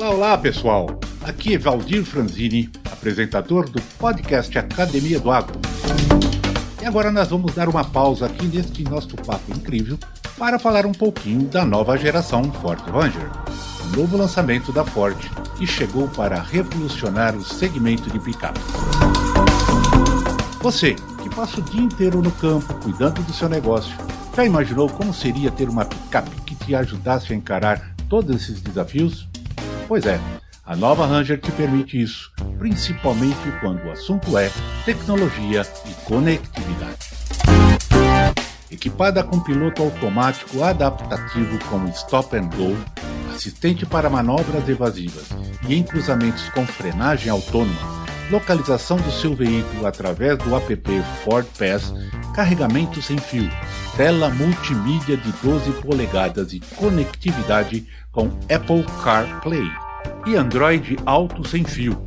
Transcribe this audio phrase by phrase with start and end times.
[0.00, 0.98] Olá, olá pessoal!
[1.24, 5.60] Aqui é Valdir Franzini, apresentador do podcast Academia do Agro.
[6.80, 9.98] E agora nós vamos dar uma pausa aqui neste nosso papo incrível
[10.38, 13.28] para falar um pouquinho da nova geração Ford Ranger,
[13.84, 15.18] o novo lançamento da Ford
[15.58, 18.58] que chegou para revolucionar o segmento de picape.
[20.62, 23.94] Você, que passa o dia inteiro no campo cuidando do seu negócio,
[24.34, 29.29] já imaginou como seria ter uma picape que te ajudasse a encarar todos esses desafios?
[29.90, 30.20] Pois é,
[30.64, 34.48] a nova Ranger te permite isso, principalmente quando o assunto é
[34.84, 36.96] tecnologia e conectividade.
[38.70, 42.76] Equipada com piloto automático adaptativo como Stop and Go,
[43.34, 45.26] assistente para manobras evasivas
[45.68, 47.99] e em cruzamentos com frenagem autônoma,
[48.30, 51.92] localização do seu veículo através do app Ford Pass,
[52.34, 53.50] carregamento sem fio,
[53.96, 59.68] tela multimídia de 12 polegadas e conectividade com Apple CarPlay
[60.26, 62.02] e Android Auto sem fio.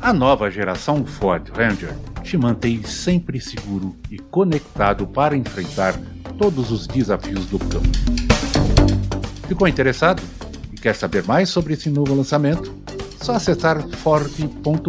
[0.00, 5.94] A nova geração Ford Ranger te mantém sempre seguro e conectado para enfrentar
[6.38, 7.88] todos os desafios do campo.
[9.48, 10.22] Ficou interessado
[10.72, 12.81] e quer saber mais sobre esse novo lançamento?
[13.22, 14.82] Só acessar ford.com.br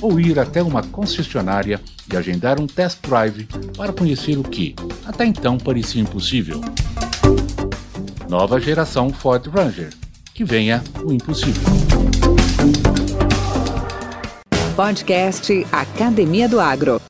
[0.00, 5.24] ou ir até uma concessionária e agendar um test drive para conhecer o que até
[5.24, 6.60] então parecia impossível.
[8.28, 9.90] Nova geração Ford Ranger.
[10.32, 11.62] Que venha o impossível.
[14.76, 17.00] Podcast Academia do Agro.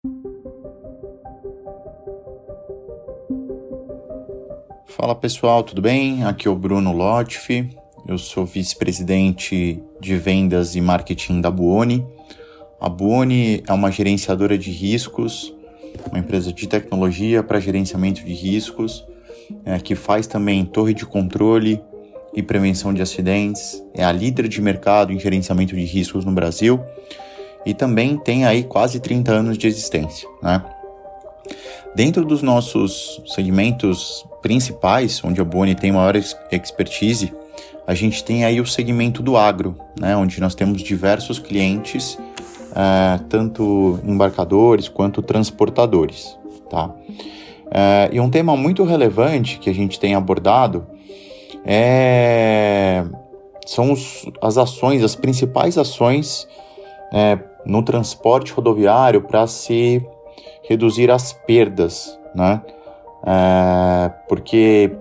[4.87, 6.25] Fala pessoal, tudo bem?
[6.25, 7.71] Aqui é o Bruno Lotfi,
[8.07, 12.05] eu sou vice-presidente de vendas e marketing da Buoni.
[12.81, 15.55] A Buoni é uma gerenciadora de riscos,
[16.09, 19.05] uma empresa de tecnologia para gerenciamento de riscos,
[19.65, 21.81] é, que faz também torre de controle
[22.35, 26.81] e prevenção de acidentes, é a líder de mercado em gerenciamento de riscos no Brasil
[27.67, 30.65] e também tem aí quase 30 anos de existência, né?
[31.95, 37.33] Dentro dos nossos segmentos principais, onde a Boni tem maior expertise,
[37.87, 42.19] a gente tem aí o segmento do agro, né, onde nós temos diversos clientes,
[42.75, 46.39] é, tanto embarcadores quanto transportadores.
[46.69, 46.95] Tá?
[47.71, 50.87] É, e um tema muito relevante que a gente tem abordado
[51.65, 53.05] é,
[53.67, 56.49] são os, as ações, as principais ações
[57.13, 60.05] é, no transporte rodoviário para se
[60.69, 62.63] reduzir as perdas, né?
[63.27, 64.93] É, porque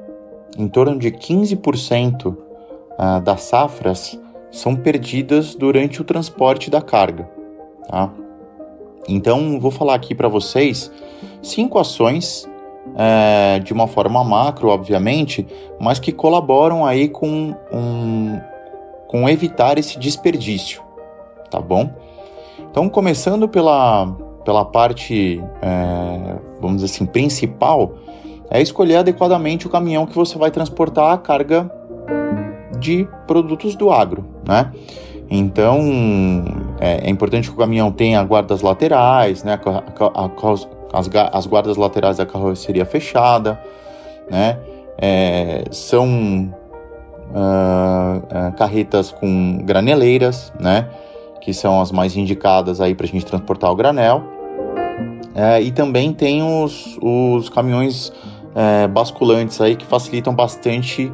[0.58, 2.36] em torno de 15%
[2.98, 4.20] é, das safras
[4.52, 7.30] são perdidas durante o transporte da carga.
[7.88, 8.12] Tá?
[9.08, 10.92] Então, vou falar aqui para vocês
[11.42, 12.48] cinco ações
[12.96, 15.46] é, de uma forma macro, obviamente,
[15.80, 18.40] mas que colaboram aí com, um,
[19.08, 20.82] com evitar esse desperdício,
[21.50, 21.90] tá bom?
[22.70, 24.08] Então, começando pela,
[24.44, 27.94] pela parte, é, vamos dizer assim, principal,
[28.50, 31.72] é escolher adequadamente o caminhão que você vai transportar a carga
[32.80, 34.72] de produtos do agro, né?
[35.30, 35.80] Então,
[36.80, 39.60] é, é importante que o caminhão tenha guardas laterais, né?
[39.64, 43.60] A, a, a, as, as guardas laterais da carroceria fechada,
[44.30, 44.58] né?
[44.98, 46.54] É, são
[47.30, 50.90] uh, carretas com graneleiras, né?
[51.42, 54.24] Que são as mais indicadas aí para a gente transportar o granel.
[55.36, 58.12] É, e também tem os, os caminhões
[58.56, 61.12] é, basculantes aí que facilitam bastante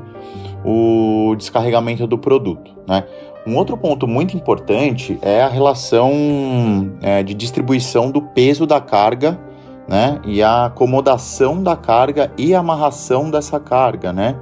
[0.64, 3.04] o descarregamento do produto, né?
[3.48, 6.12] Um outro ponto muito importante é a relação
[7.00, 9.40] é, de distribuição do peso da carga,
[9.88, 10.20] né?
[10.26, 14.36] E a acomodação da carga e amarração dessa carga, né?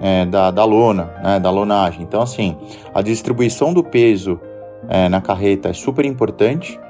[0.00, 1.38] É, da, da lona, né?
[1.38, 2.02] Da lonagem.
[2.02, 2.56] Então, assim,
[2.94, 4.40] a distribuição do peso
[4.88, 6.80] é, na carreta é super importante,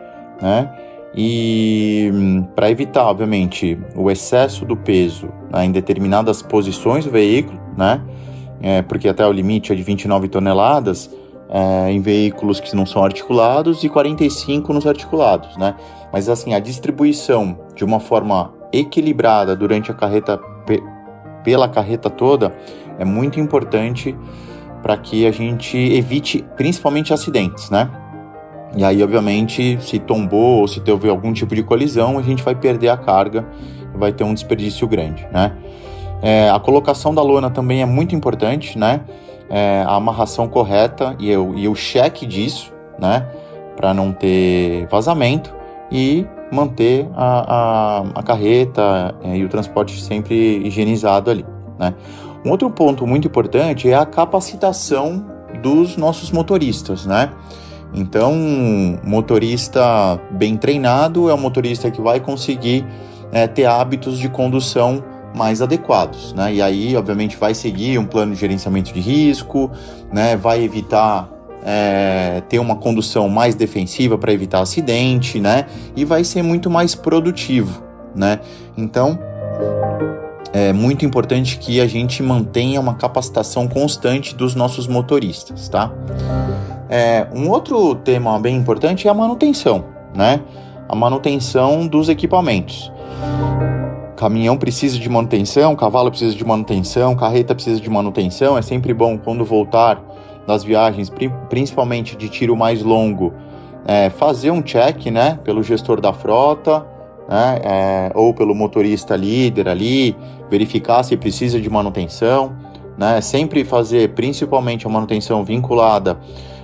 [0.41, 0.73] né?
[1.15, 7.59] E hum, para evitar, obviamente, o excesso do peso né, em determinadas posições do veículo,
[7.77, 8.01] né?
[8.61, 11.11] É, porque até o limite é de 29 toneladas,
[11.49, 15.77] é, em veículos que não são articulados e 45 nos articulados, né?
[16.13, 20.39] Mas assim, a distribuição de uma forma equilibrada durante a carreta
[21.43, 22.55] pela carreta toda,
[22.99, 24.15] é muito importante
[24.83, 27.91] para que a gente evite principalmente acidentes, né?
[28.77, 32.55] E aí, obviamente, se tombou ou se teve algum tipo de colisão, a gente vai
[32.55, 33.47] perder a carga
[33.99, 35.53] vai ter um desperdício grande, né?
[36.23, 39.01] É, a colocação da lona também é muito importante, né?
[39.51, 43.27] É, a amarração correta e, eu, e o cheque disso, né?
[43.77, 45.55] Para não ter vazamento
[45.91, 51.45] e manter a, a, a carreta é, e o transporte sempre higienizado ali,
[51.79, 51.95] né?
[52.45, 55.27] Um outro ponto muito importante é a capacitação
[55.63, 57.31] dos nossos motoristas, né?
[57.95, 58.35] Então,
[59.03, 62.85] motorista bem treinado é um motorista que vai conseguir
[63.33, 65.03] é, ter hábitos de condução
[65.35, 66.55] mais adequados, né?
[66.55, 69.71] E aí, obviamente, vai seguir um plano de gerenciamento de risco,
[70.13, 70.37] né?
[70.37, 71.29] Vai evitar
[71.65, 75.67] é, ter uma condução mais defensiva para evitar acidente, né?
[75.97, 77.83] E vai ser muito mais produtivo,
[78.15, 78.41] né?
[78.77, 79.19] Então,
[80.53, 85.93] é muito importante que a gente mantenha uma capacitação constante dos nossos motoristas, tá?
[86.89, 90.41] É, um outro tema bem importante é a manutenção, né?
[90.89, 92.91] A manutenção dos equipamentos.
[94.17, 98.57] Caminhão precisa de manutenção, cavalo precisa de manutenção, carreta precisa de manutenção.
[98.59, 100.03] É sempre bom quando voltar
[100.47, 101.13] das viagens,
[101.51, 103.35] principalmente de tiro mais longo,
[103.87, 106.85] é, fazer um check, né, pelo gestor da frota,
[107.29, 110.17] né, é, ou pelo motorista líder ali,
[110.51, 112.57] verificar se precisa de manutenção,
[112.97, 116.19] né, sempre fazer principalmente a manutenção vinculada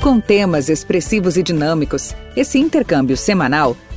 [0.03, 3.77] Com temas expressivos e dinâmicos, esse intercâmbio semanal